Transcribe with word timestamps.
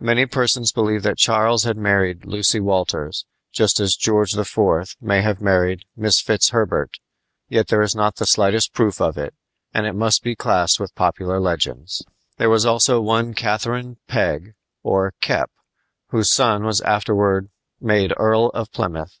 Many 0.00 0.24
persons 0.24 0.72
believe 0.72 1.02
that 1.02 1.18
Charles 1.18 1.64
had 1.64 1.76
married 1.76 2.24
Lucy 2.24 2.58
Walters, 2.58 3.26
just 3.52 3.78
as 3.80 3.96
George 3.96 4.34
IV. 4.34 4.96
may 4.98 5.20
have 5.20 5.42
married 5.42 5.84
Mrs. 5.94 6.22
Fitzherbert; 6.22 6.98
yet 7.50 7.66
there 7.68 7.82
is 7.82 7.94
not 7.94 8.16
the 8.16 8.24
slightest 8.24 8.72
proof 8.72 8.98
of 8.98 9.18
it, 9.18 9.34
and 9.74 9.84
it 9.84 9.92
must 9.92 10.22
be 10.22 10.34
classed 10.34 10.80
with 10.80 10.94
popular 10.94 11.38
legends. 11.38 12.02
There 12.38 12.48
was 12.48 12.64
also 12.64 13.02
one 13.02 13.34
Catherine 13.34 13.98
Peg, 14.08 14.54
or 14.82 15.12
Kep, 15.20 15.50
whose 16.06 16.32
son 16.32 16.64
was 16.64 16.80
afterward 16.80 17.50
made 17.78 18.14
Earl 18.16 18.46
of 18.54 18.72
Plymouth. 18.72 19.18